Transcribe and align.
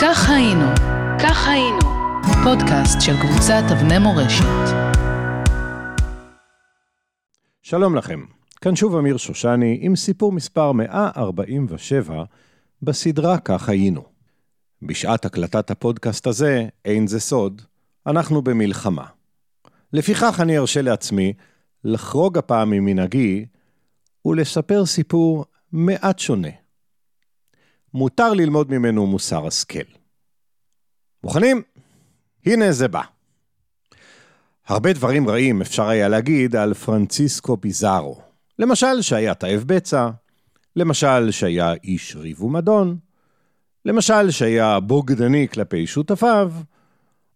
כך 0.00 0.30
היינו, 0.30 0.64
כך 1.22 1.48
היינו, 1.48 1.78
פודקאסט 2.44 3.00
של 3.00 3.12
קבוצת 3.20 3.62
אבני 3.72 3.98
מורשת. 3.98 4.74
שלום 7.62 7.96
לכם, 7.96 8.24
כאן 8.60 8.76
שוב 8.76 8.96
אמיר 8.96 9.16
שושני 9.16 9.78
עם 9.80 9.96
סיפור 9.96 10.32
מספר 10.32 10.72
147 10.72 12.24
בסדרה 12.82 13.38
כך 13.38 13.68
היינו. 13.68 14.02
בשעת 14.82 15.24
הקלטת 15.24 15.70
הפודקאסט 15.70 16.26
הזה, 16.26 16.66
אין 16.84 17.06
זה 17.06 17.20
סוד, 17.20 17.62
אנחנו 18.06 18.42
במלחמה. 18.42 19.06
לפיכך 19.92 20.38
אני 20.42 20.58
ארשה 20.58 20.82
לעצמי 20.82 21.32
לחרוג 21.84 22.38
הפעם 22.38 22.70
ממנהגי 22.70 23.46
ולספר 24.24 24.86
סיפור 24.86 25.44
מעט 25.72 26.18
שונה. 26.18 26.67
מותר 27.94 28.32
ללמוד 28.32 28.70
ממנו 28.70 29.06
מוסר 29.06 29.46
השכל. 29.46 29.88
מוכנים? 31.24 31.62
הנה 32.46 32.72
זה 32.72 32.88
בא. 32.88 33.02
הרבה 34.66 34.92
דברים 34.92 35.28
רעים 35.28 35.60
אפשר 35.60 35.88
היה 35.88 36.08
להגיד 36.08 36.56
על 36.56 36.74
פרנציסקו 36.74 37.56
ביזארו. 37.56 38.20
למשל 38.58 39.02
שהיה 39.02 39.34
תאב 39.34 39.64
בצע, 39.66 40.10
למשל 40.76 41.30
שהיה 41.30 41.74
איש 41.84 42.16
ריב 42.16 42.42
ומדון, 42.42 42.96
למשל 43.84 44.30
שהיה 44.30 44.80
בוגדני 44.80 45.48
כלפי 45.48 45.86
שותפיו, 45.86 46.52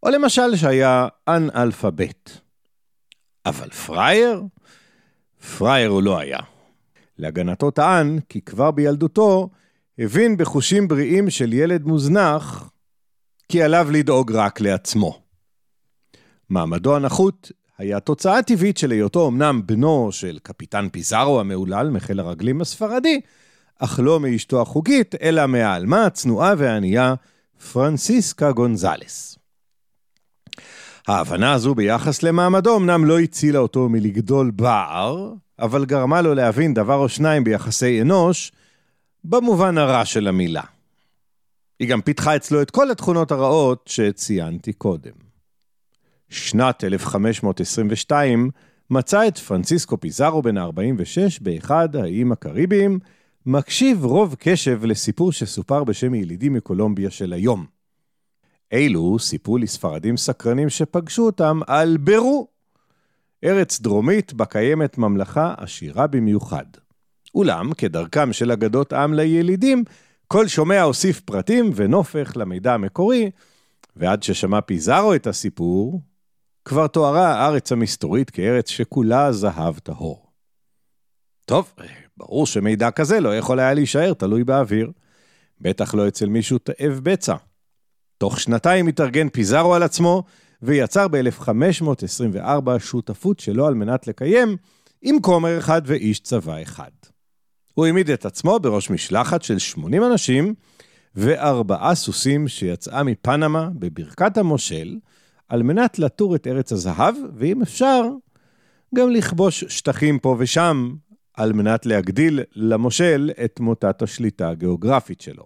או 0.02 0.10
למשל 0.10 0.57
שהיה 0.57 1.09
אנאלפבית. 1.29 2.41
אבל 3.46 3.71
פראייר? 3.71 4.43
פראייר 5.59 5.91
הוא 5.91 6.02
לא 6.02 6.19
היה. 6.19 6.38
להגנתו 7.19 7.71
טען 7.71 8.19
כי 8.29 8.41
כבר 8.41 8.71
בילדותו 8.71 9.51
הבין 9.98 10.37
בחושים 10.37 10.88
בריאים 10.88 11.30
של 11.30 11.52
ילד 11.52 11.84
מוזנח 11.84 12.70
כי 13.48 13.62
עליו 13.62 13.88
לדאוג 13.91 14.32
רק 14.32 14.60
לעצמו. 14.60 15.23
מעמדו 16.51 16.96
הנחות 16.96 17.52
היה 17.79 18.01
תוצאה 18.01 18.43
טבעית 18.43 18.79
של 18.79 18.90
היותו 18.90 19.29
אמנם 19.29 19.62
בנו 19.66 20.09
של 20.12 20.38
קפיטן 20.43 20.88
פיזארו 20.88 21.40
המהולל 21.40 21.90
מחיל 21.90 22.21
הרגלים 22.21 22.60
הספרדי, 22.60 23.21
אך 23.79 24.01
לא 24.02 24.21
מאשתו 24.21 24.62
החוגית, 24.62 25.15
אלא 25.23 25.46
מהעלמה 25.46 26.06
הצנועה 26.06 26.54
והענייה 26.59 27.15
פרנסיסקה 27.73 28.52
גונזלס. 28.52 29.38
ההבנה 31.09 31.52
הזו 31.52 31.74
ביחס 31.74 32.23
למעמדו 32.23 32.77
אמנם 32.77 33.04
לא 33.04 33.21
הצילה 33.21 33.59
אותו 33.59 33.88
מלגדול 33.88 34.51
בער, 34.51 35.32
אבל 35.59 35.84
גרמה 35.84 36.23
לו 36.23 36.34
להבין 36.34 36.74
דבר 36.74 36.96
או 36.96 37.09
שניים 37.09 37.45
ביחסי 37.45 38.02
אנוש, 38.02 38.52
במובן 39.24 39.78
הרע 39.78 40.04
של 40.04 40.28
המילה. 40.28 40.62
היא 41.80 41.88
גם 41.88 42.01
פיתחה 42.01 42.37
אצלו 42.37 42.62
את 42.62 42.70
כל 42.70 42.90
התכונות 42.90 43.32
הרעות 43.32 43.84
שציינתי 43.88 44.73
קודם. 44.73 45.12
שנת 46.28 46.84
1522 46.84 48.50
מצא 48.90 49.28
את 49.28 49.38
פרנסיסקו 49.38 50.00
פיזארו 50.00 50.43
בן 50.43 50.59
ה-46 50.59 51.38
באחד 51.40 51.96
האיים 51.96 52.32
הקריביים, 52.32 52.98
מקשיב 53.46 54.04
רוב 54.04 54.37
קשב 54.38 54.84
לסיפור 54.84 55.32
שסופר 55.32 55.84
בשם 55.84 56.15
ילידים 56.15 56.52
מקולומביה 56.52 57.10
של 57.10 57.32
היום. 57.32 57.66
אלו 58.73 59.18
סיפרו 59.18 59.59
לספרדים 59.59 60.16
סקרנים 60.16 60.68
שפגשו 60.68 61.26
אותם 61.26 61.60
על 61.66 61.96
ברו, 61.96 62.48
ארץ 63.45 63.80
דרומית 63.80 64.32
בה 64.32 64.44
קיימת 64.44 64.98
ממלכה 64.98 65.54
עשירה 65.56 66.06
במיוחד. 66.06 66.66
אולם, 67.34 67.72
כדרכם 67.72 68.33
של 68.33 68.50
אגדות 68.53 68.93
עם 68.93 69.15
לילידים, 69.15 69.84
כל 70.28 70.49
שומע 70.49 70.83
הוסיף 70.83 71.21
פרטים 71.21 71.71
ונופך 71.75 72.33
למידע 72.37 72.75
המקורי, 72.75 73.31
ועד 73.97 74.22
ששמע 74.22 74.61
פיזארו 74.61 75.15
את 75.15 75.27
הסיפור, 75.27 76.00
כבר 76.65 76.87
תוארה 76.87 77.28
הארץ 77.28 77.72
המסתורית 77.72 78.31
כארץ 78.31 78.69
שכולה 78.69 79.33
זהב 79.33 79.79
טהור. 79.79 80.27
טוב, 81.47 81.75
ברור 82.17 82.47
שמידע 82.47 82.91
כזה 82.91 83.21
לא 83.21 83.37
יכול 83.37 83.61
היה 83.61 83.75
להישאר 83.75 84.15
תלוי 84.15 84.45
באוויר. 84.45 84.91
בטח 85.61 85.95
לא 85.95 86.09
אצל 86.09 86.27
מישהו 86.27 86.59
תאב 86.59 87.01
בצע. 87.03 87.37
תוך 88.19 88.41
שנתיים 88.41 88.87
התארגן 88.87 89.29
פיזארו 89.29 89.75
על 89.75 89.83
עצמו, 89.83 90.23
ויצר 90.62 91.09
ב-1524 91.09 92.79
שותפות 92.79 93.41
שלו 93.41 93.67
על 93.67 93.75
מנת 93.75 94.06
לקיים, 94.06 94.56
עם 95.03 95.21
כומר 95.21 95.59
אחד 95.59 95.83
ואיש 95.85 96.21
צבא 96.21 96.62
אחד. 96.62 96.91
הוא 97.75 97.87
העמיד 97.87 98.10
את 98.10 98.27
עצמו 98.27 98.59
בראש 98.59 98.91
משלחת 98.91 99.43
של 99.43 99.59
80 99.59 100.05
אנשים 100.05 100.55
וארבעה 101.15 101.94
סוסים 101.94 102.49
שיצאה 102.49 103.03
מפנמה 103.03 103.69
בברכת 103.75 104.37
המושל, 104.37 104.99
על 105.49 105.62
מנת 105.62 105.99
לטור 105.99 106.34
את 106.34 106.47
ארץ 106.47 106.72
הזהב, 106.72 107.15
ואם 107.37 107.62
אפשר, 107.62 108.03
גם 108.94 109.11
לכבוש 109.11 109.65
שטחים 109.65 110.19
פה 110.19 110.37
ושם, 110.38 110.94
על 111.34 111.53
מנת 111.53 111.87
להגדיל 111.87 112.41
למושל 112.55 113.31
את 113.44 113.61
מוטת 113.61 114.03
השליטה 114.03 114.49
הגיאוגרפית 114.49 115.21
שלו. 115.21 115.44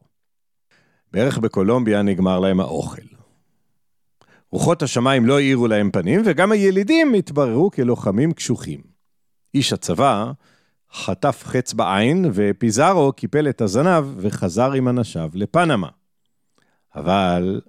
בערך 1.12 1.38
בקולומביה 1.38 2.03
נגמר 2.03 2.41
להם 2.41 2.60
האוכל. 2.60 3.03
רוחות 4.50 4.82
השמיים 4.82 5.26
לא 5.26 5.38
האירו 5.38 5.66
להם 5.66 5.91
פנים, 5.91 6.22
וגם 6.25 6.53
הילידים 6.53 7.15
התבררו 7.15 7.70
כלוחמים 7.70 8.32
קשוחים. 8.32 8.81
איש 9.54 9.72
הצבא 9.72 10.32
חטף 10.92 11.42
חץ 11.47 11.72
בעין, 11.72 12.30
ופיזארו 12.32 13.12
קיפל 13.12 13.48
את 13.48 13.60
הזנב 13.60 14.04
וחזר 14.16 14.72
עם 14.72 14.88
אנשיו 14.88 15.30
לפנמה. 15.34 15.88
אבל 16.94 17.60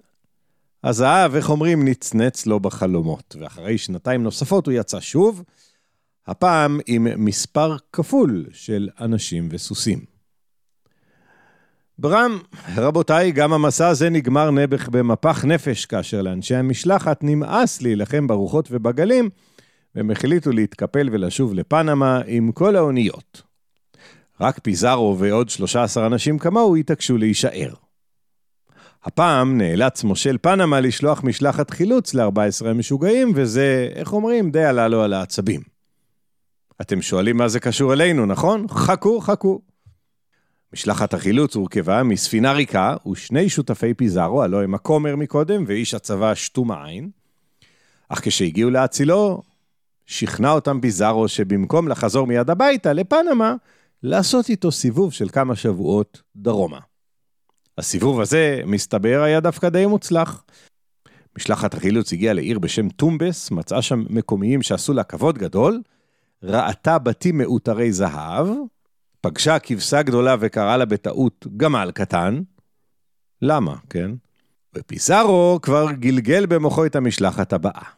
הזהב, 0.84 1.34
איך 1.34 1.50
אומרים, 1.50 1.88
נצנץ 1.88 2.46
לו 2.46 2.60
בחלומות, 2.60 3.36
ואחרי 3.40 3.78
שנתיים 3.78 4.22
נוספות 4.22 4.66
הוא 4.66 4.74
יצא 4.74 5.00
שוב, 5.00 5.42
הפעם 6.26 6.80
עם 6.86 7.24
מספר 7.24 7.76
כפול 7.92 8.46
של 8.52 8.88
אנשים 9.00 9.48
וסוסים. 9.50 9.98
ברם, 11.98 12.38
רבותיי, 12.76 13.32
גם 13.32 13.52
המסע 13.52 13.88
הזה 13.88 14.10
נגמר 14.10 14.50
נעבך 14.50 14.88
במפח 14.88 15.44
נפש, 15.44 15.86
כאשר 15.86 16.22
לאנשי 16.22 16.54
המשלחת 16.54 17.18
נמאס 17.22 17.82
להילחם 17.82 18.26
ברוחות 18.26 18.68
ובגלים, 18.70 19.30
והם 19.98 20.10
החליטו 20.10 20.52
להתקפל 20.52 21.08
ולשוב 21.12 21.54
לפנמה 21.54 22.20
עם 22.26 22.52
כל 22.52 22.76
האוניות. 22.76 23.42
רק 24.40 24.58
פיזארו 24.58 25.16
ועוד 25.18 25.48
13 25.48 26.06
אנשים 26.06 26.38
כמוהו 26.38 26.76
התעקשו 26.76 27.16
להישאר. 27.16 27.74
הפעם 29.04 29.58
נאלץ 29.58 30.04
מושל 30.04 30.36
פנמה 30.42 30.80
לשלוח 30.80 31.24
משלחת 31.24 31.70
חילוץ 31.70 32.14
ל-14 32.14 32.66
המשוגעים, 32.66 33.32
וזה, 33.34 33.88
איך 33.94 34.12
אומרים, 34.12 34.50
די 34.50 34.64
עלה 34.64 34.88
לו 34.88 35.02
על 35.02 35.12
העצבים. 35.12 35.60
אתם 36.80 37.02
שואלים 37.02 37.36
מה 37.36 37.48
זה 37.48 37.60
קשור 37.60 37.92
אלינו, 37.92 38.26
נכון? 38.26 38.66
חכו, 38.68 39.20
חכו. 39.20 39.60
משלחת 40.72 41.14
החילוץ 41.14 41.56
הורכבה 41.56 42.02
מספינה 42.02 42.52
ריקה 42.52 42.96
ושני 43.10 43.48
שותפי 43.48 43.94
פיזארו, 43.94 44.42
הלוא 44.42 44.62
הם 44.62 44.74
הכומר 44.74 45.16
מקודם 45.16 45.64
ואיש 45.66 45.94
הצבא 45.94 46.34
שתום 46.34 46.70
העין. 46.70 47.10
אך 48.08 48.20
כשהגיעו 48.24 48.70
להצילו, 48.70 49.42
שכנע 50.08 50.50
אותם 50.50 50.80
פיזארו 50.80 51.28
שבמקום 51.28 51.88
לחזור 51.88 52.26
מיד 52.26 52.50
הביתה 52.50 52.92
לפנמה, 52.92 53.54
לעשות 54.02 54.48
איתו 54.48 54.72
סיבוב 54.72 55.12
של 55.12 55.28
כמה 55.28 55.56
שבועות 55.56 56.22
דרומה. 56.36 56.78
הסיבוב 57.78 58.20
הזה, 58.20 58.60
מסתבר, 58.66 59.22
היה 59.22 59.40
דווקא 59.40 59.68
די 59.68 59.86
מוצלח. 59.86 60.44
משלחת 61.38 61.74
החילוץ 61.74 62.12
הגיעה 62.12 62.34
לעיר 62.34 62.58
בשם 62.58 62.88
טומבס, 62.88 63.50
מצאה 63.50 63.82
שם 63.82 64.04
מקומיים 64.10 64.62
שעשו 64.62 64.92
לה 64.92 65.04
כבוד 65.04 65.38
גדול, 65.38 65.82
ראתה 66.42 66.98
בתים 66.98 67.38
מעוטרי 67.38 67.92
זהב, 67.92 68.48
פגשה 69.20 69.58
כבשה 69.58 70.02
גדולה 70.02 70.36
וקראה 70.40 70.76
לה 70.76 70.84
בטעות 70.84 71.46
גמל 71.56 71.90
קטן. 71.94 72.42
למה, 73.42 73.76
כן? 73.90 74.10
ופיסארו 74.74 75.58
כבר 75.62 75.92
גלגל 75.92 76.46
במוחו 76.46 76.86
את 76.86 76.96
המשלחת 76.96 77.52
הבאה. 77.52 77.97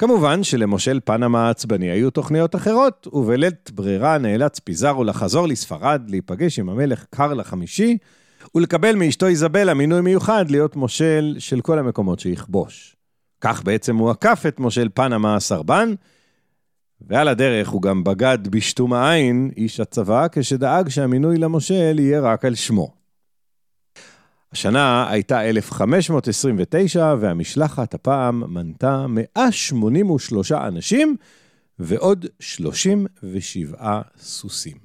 כמובן 0.00 0.42
שלמושל 0.42 1.00
פנמה 1.04 1.46
העצבני 1.46 1.90
היו 1.90 2.10
תוכניות 2.10 2.56
אחרות, 2.56 3.06
ובלית 3.12 3.70
ברירה 3.74 4.18
נאלץ 4.18 4.58
פיזארו 4.58 5.04
לחזור 5.04 5.48
לספרד, 5.48 6.02
להיפגש 6.08 6.58
עם 6.58 6.68
המלך 6.68 7.04
קרל 7.10 7.40
החמישי, 7.40 7.98
ולקבל 8.54 8.94
מאשתו 8.96 9.26
איזבלה 9.26 9.74
מינוי 9.74 10.00
מיוחד 10.00 10.50
להיות 10.50 10.76
מושל 10.76 11.36
של 11.38 11.60
כל 11.60 11.78
המקומות 11.78 12.20
שיכבוש. 12.20 12.96
כך 13.40 13.62
בעצם 13.64 13.96
הוא 13.96 14.10
עקף 14.10 14.44
את 14.48 14.60
מושל 14.60 14.88
פנמה 14.94 15.36
הסרבן, 15.36 15.94
ועל 17.00 17.28
הדרך 17.28 17.68
הוא 17.68 17.82
גם 17.82 18.04
בגד 18.04 18.48
בשתום 18.48 18.92
העין, 18.92 19.50
איש 19.56 19.80
הצבא, 19.80 20.26
כשדאג 20.32 20.88
שהמינוי 20.88 21.38
למושל 21.38 21.98
יהיה 21.98 22.20
רק 22.20 22.44
על 22.44 22.54
שמו. 22.54 22.99
השנה 24.52 25.10
הייתה 25.10 25.40
1529, 25.40 27.14
והמשלחת 27.20 27.94
הפעם 27.94 28.54
מנתה 28.54 29.06
183 29.08 30.52
אנשים 30.52 31.16
ועוד 31.78 32.26
37 32.40 34.00
סוסים. 34.18 34.76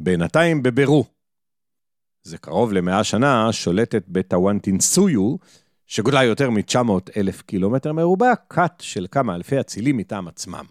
בינתיים 0.00 0.62
בבירו. 0.62 1.04
זה 2.22 2.38
קרוב 2.38 2.72
למאה 2.72 3.04
שנה, 3.04 3.52
שולטת 3.52 4.04
בטוואנטינסויו, 4.08 5.36
שגודלה 5.86 6.24
יותר 6.24 6.50
מ-900 6.50 6.90
אלף 7.16 7.42
קילומטר 7.42 7.92
מרובע, 7.92 8.32
כת 8.48 8.72
של 8.78 9.06
כמה 9.10 9.34
אלפי 9.34 9.60
אצילים 9.60 9.96
מטעם 9.96 10.28
עצמם. 10.28 10.64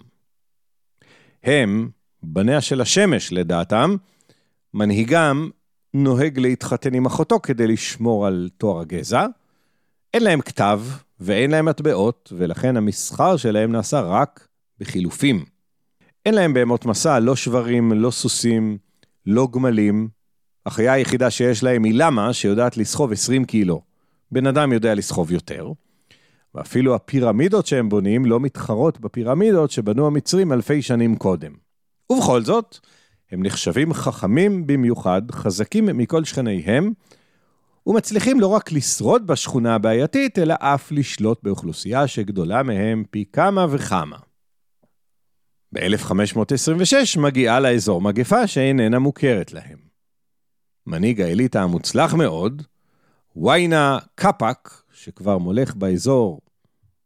הם, 1.43 1.89
בניה 2.23 2.61
של 2.61 2.81
השמש 2.81 3.33
לדעתם, 3.33 3.95
מנהיגם 4.73 5.49
נוהג 5.93 6.39
להתחתן 6.39 6.93
עם 6.93 7.05
אחותו 7.05 7.39
כדי 7.39 7.67
לשמור 7.67 8.27
על 8.27 8.49
תואר 8.57 8.79
הגזע. 8.79 9.25
אין 10.13 10.23
להם 10.23 10.41
כתב 10.41 10.81
ואין 11.19 11.51
להם 11.51 11.65
מטבעות, 11.65 12.33
ולכן 12.37 12.77
המסחר 12.77 13.37
שלהם 13.37 13.71
נעשה 13.71 14.01
רק 14.01 14.47
בחילופים. 14.79 15.45
אין 16.25 16.33
להם 16.33 16.53
בהמות 16.53 16.85
מסע, 16.85 17.19
לא 17.19 17.35
שברים, 17.35 17.91
לא 17.91 18.11
סוסים, 18.11 18.77
לא 19.25 19.47
גמלים. 19.51 20.07
החיה 20.65 20.93
היחידה 20.93 21.29
שיש 21.29 21.63
להם 21.63 21.83
היא 21.83 21.93
למה 21.95 22.33
שיודעת 22.33 22.77
לסחוב 22.77 23.11
20 23.11 23.45
קילו. 23.45 23.81
בן 24.31 24.47
אדם 24.47 24.73
יודע 24.73 24.95
לסחוב 24.95 25.31
יותר. 25.31 25.71
ואפילו 26.55 26.95
הפירמידות 26.95 27.65
שהם 27.65 27.89
בונים 27.89 28.25
לא 28.25 28.39
מתחרות 28.39 28.99
בפירמידות 28.99 29.71
שבנו 29.71 30.07
המצרים 30.07 30.53
אלפי 30.53 30.81
שנים 30.81 31.15
קודם. 31.15 31.51
ובכל 32.11 32.41
זאת, 32.41 32.79
הם 33.31 33.43
נחשבים 33.43 33.93
חכמים 33.93 34.67
במיוחד, 34.67 35.21
חזקים 35.31 35.85
מכל 35.85 36.23
שכניהם, 36.23 36.93
ומצליחים 37.87 38.39
לא 38.39 38.47
רק 38.47 38.71
לשרוד 38.71 39.27
בשכונה 39.27 39.75
הבעייתית, 39.75 40.39
אלא 40.39 40.55
אף 40.59 40.91
לשלוט 40.91 41.43
באוכלוסייה 41.43 42.07
שגדולה 42.07 42.63
מהם 42.63 43.03
פי 43.11 43.25
כמה 43.33 43.65
וכמה. 43.69 44.17
ב-1526 45.73 47.19
מגיעה 47.19 47.59
לאזור 47.59 48.01
מגפה 48.01 48.47
שאיננה 48.47 48.99
מוכרת 48.99 49.53
להם. 49.53 49.77
מנהיג 50.87 51.21
האליטה 51.21 51.61
המוצלח 51.61 52.13
מאוד, 52.13 52.63
ויינה 53.35 53.99
קפאק, 54.15 54.83
שכבר 54.93 55.37
מולך 55.37 55.75
באזור 55.75 56.41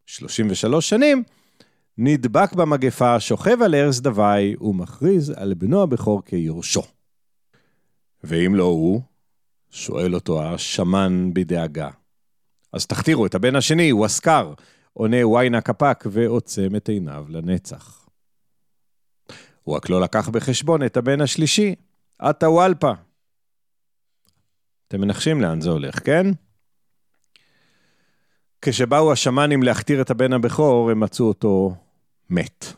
33 0.06 0.90
שנים, 0.90 1.24
נדבק 1.98 2.54
במגפה, 2.54 3.20
שוכב 3.20 3.62
על 3.62 3.76
ערש 3.76 4.00
דווי 4.00 4.56
ומכריז 4.62 5.30
על 5.30 5.54
בנו 5.54 5.84
הבכור 5.84 6.24
כיורשו. 6.26 6.84
ואם 8.24 8.56
לא 8.56 8.64
הוא, 8.64 9.02
שואל 9.70 10.16
אותו 10.16 10.44
השמן 10.44 11.34
בדאגה. 11.34 11.90
אז 12.74 12.86
תכתירו 12.86 13.26
את 13.26 13.36
הבן 13.36 13.56
השני, 13.56 13.90
הוא 13.90 14.06
אסקר, 14.06 14.54
עונה 14.94 15.28
ויינה 15.28 15.62
קפק 15.62 16.04
ועוצם 16.12 16.76
את 16.76 16.90
עיניו 16.90 17.26
לנצח. 17.30 18.08
הוא 19.64 19.76
רק 19.76 19.90
לא 19.90 20.02
לקח 20.02 20.30
בחשבון 20.30 20.84
את 20.84 20.98
הבן 20.98 21.22
השלישי, 21.22 21.76
עטה 22.20 22.50
וולפה. 22.50 22.92
אתם 24.88 25.02
מנחשים 25.02 25.42
לאן 25.42 25.62
זה 25.62 25.70
הולך, 25.70 26.06
כן? 26.06 26.28
כשבאו 28.62 29.12
השמאנים 29.12 29.64
להכתיר 29.64 30.02
את 30.02 30.10
הבן 30.10 30.34
הבכור, 30.34 30.92
הם 30.92 31.00
מצאו 31.00 31.28
אותו 31.28 31.76
מת. 32.30 32.74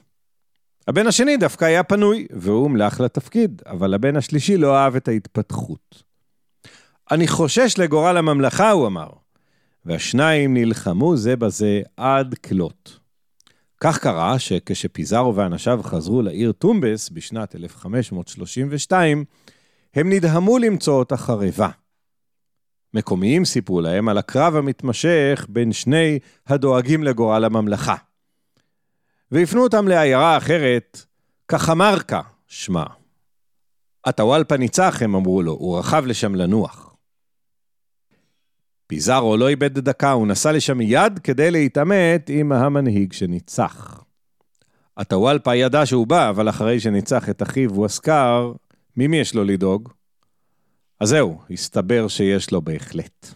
הבן 0.88 1.08
השני 1.08 1.38
דווקא 1.38 1.66
היה 1.66 1.84
פנוי, 1.84 2.28
והוא 2.32 2.62
הומלך 2.64 3.00
לתפקיד, 3.00 3.62
אבל 3.66 3.94
הבן 3.94 4.16
השלישי 4.16 4.58
לא 4.58 4.78
אהב 4.78 4.96
את 4.96 5.08
ההתפתחות. 5.08 6.04
אני 7.12 7.28
חושש 7.28 7.76
לגורל 7.78 8.18
הממלכה, 8.18 8.72
הוא 8.72 8.88
אמר. 8.88 9.10
והשניים 9.86 10.54
נלחמו 10.54 11.18
זה 11.18 11.36
בזה 11.36 11.82
עד 11.98 12.36
כלות. 12.36 13.00
כך 13.80 14.00
קרה 14.00 14.40
שכשפיזארו 14.40 15.36
ואנשיו 15.36 15.80
חזרו 15.84 16.22
לעיר 16.22 16.52
טומבס 16.52 17.10
בשנת 17.10 17.56
1532, 17.56 19.26
הם 19.96 20.10
נדהמו 20.10 20.58
למצוא 20.58 20.94
אותה 21.00 21.18
חרבה. 21.18 21.70
מקומיים 22.94 23.46
סיפרו 23.46 23.82
להם 23.82 24.10
על 24.10 24.18
הקרב 24.18 24.56
המתמשך 24.56 25.46
בין 25.50 25.72
שני 25.72 26.20
הדואגים 26.48 27.04
לגורל 27.04 27.46
הממלכה. 27.46 27.96
והפנו 29.32 29.64
אותם 29.64 29.88
לעיירה 29.88 30.38
אחרת, 30.38 31.06
קחמרקה 31.46 32.22
שמה. 32.48 32.86
הטוואלפה 34.06 34.58
ניצח, 34.58 35.02
הם 35.02 35.16
אמרו 35.16 35.42
לו, 35.42 35.52
הוא 35.52 35.80
רכב 35.80 36.04
לשם 36.06 36.36
לנוח. 36.36 36.96
פיזארו 38.88 39.38
לא 39.38 39.48
איבד 39.48 39.80
דקה, 39.80 40.12
הוא 40.12 40.28
נסע 40.28 40.52
לשם 40.52 40.78
מיד 40.78 41.20
כדי 41.20 41.52
להתעמת 41.52 42.30
עם 42.34 42.52
המנהיג 42.52 43.14
שניצח. 43.14 44.04
הטוואלפה 44.98 45.56
ידע 45.56 45.86
שהוא 45.86 46.08
בא, 46.08 46.30
אבל 46.30 46.50
אחרי 46.50 46.80
שניצח 46.80 47.30
את 47.30 47.44
אחיו 47.44 47.74
ווסקר, 47.74 48.54
ממי 48.98 49.18
יש 49.18 49.36
לו 49.36 49.44
לדאוג? 49.44 49.90
אז 51.00 51.10
זהו, 51.10 51.42
הסתבר 51.52 52.08
שיש 52.08 52.52
לו 52.52 52.62
בהחלט. 52.62 53.34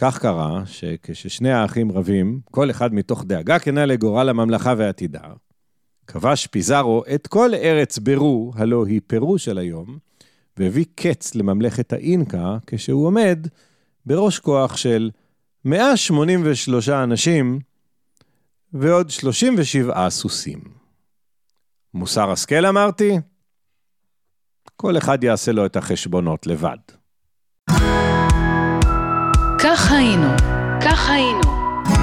כך 0.00 0.18
קרה 0.18 0.62
שכששני 0.66 1.50
האחים 1.52 1.92
רבים, 1.92 2.40
כל 2.50 2.70
אחד 2.70 2.94
מתוך 2.94 3.24
דאגה 3.24 3.58
כנה 3.58 3.86
לגורל 3.86 4.28
הממלכה 4.28 4.74
ועתידה, 4.78 5.22
כבש 6.06 6.46
פיזארו 6.46 7.02
את 7.14 7.26
כל 7.26 7.54
ארץ 7.54 7.98
ברו, 7.98 8.52
הלא 8.54 8.86
היא 8.86 9.00
פרו 9.06 9.38
של 9.38 9.58
היום, 9.58 9.98
והביא 10.56 10.84
קץ 10.94 11.34
לממלכת 11.34 11.92
האינקה, 11.92 12.56
כשהוא 12.66 13.06
עומד 13.06 13.46
בראש 14.06 14.38
כוח 14.38 14.76
של 14.76 15.10
183 15.64 16.88
אנשים 16.88 17.58
ועוד 18.72 19.10
37 19.10 20.10
סוסים. 20.10 20.60
מוסר 21.94 22.30
השכל 22.30 22.66
אמרתי? 22.66 23.18
כל 24.76 24.98
אחד 24.98 25.24
יעשה 25.24 25.52
לו 25.52 25.66
את 25.66 25.76
החשבונות 25.76 26.46
לבד. 26.46 26.97
כך 29.60 29.92
היינו, 29.92 30.28
כך 30.80 31.10
היינו, 31.10 31.40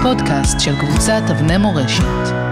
פודקאסט 0.04 0.60
של 0.60 0.80
קבוצת 0.80 1.22
אבני 1.32 1.58
מורשת. 1.58 2.45